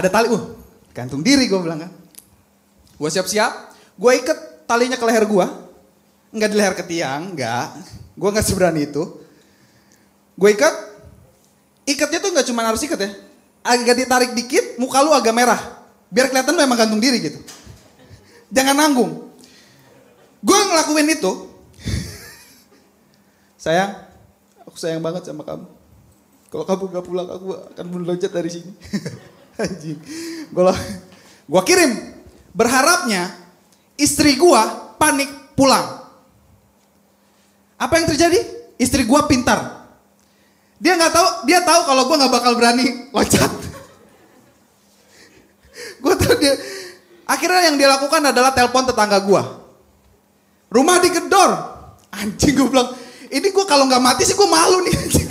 [0.00, 0.56] Ada tali, uh,
[0.96, 1.92] gantung diri gue bilang kan.
[2.96, 5.46] Gue siap-siap, gue ikat talinya ke leher gue.
[6.32, 7.76] Enggak di leher ke tiang, enggak.
[8.16, 9.04] Gue nggak seberani itu.
[10.40, 10.72] Gue ikat,
[11.84, 13.10] ikatnya tuh nggak cuma harus ikat ya.
[13.60, 15.60] Agak ditarik dikit, muka lu agak merah.
[16.08, 17.36] Biar kelihatan lu emang gantung diri gitu.
[18.48, 19.28] Jangan nanggung.
[20.40, 21.32] Gue ngelakuin itu.
[23.68, 24.00] sayang,
[24.64, 25.68] aku sayang banget sama kamu.
[26.48, 28.72] Kalau kamu gak pulang, aku akan meloncat dari sini.
[29.60, 29.98] Anjing.
[30.50, 30.74] Gue
[31.46, 31.92] gua kirim.
[32.50, 33.30] Berharapnya
[34.00, 36.00] istri gua panik pulang.
[37.76, 38.40] Apa yang terjadi?
[38.80, 39.84] Istri gua pintar.
[40.80, 43.50] Dia nggak tahu, dia tahu kalau gua nggak bakal berani loncat.
[46.02, 46.56] gua tahu dia.
[47.28, 49.60] Akhirnya yang dia lakukan adalah telepon tetangga gua.
[50.70, 51.50] Rumah digedor.
[52.10, 52.90] Anjing gue bilang,
[53.30, 54.94] ini gue kalau nggak mati sih gue malu nih.
[54.98, 55.30] Anjing.